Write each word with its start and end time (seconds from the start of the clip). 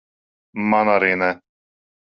Man 0.71 0.91
arī 0.95 1.13
ne. 1.25 1.31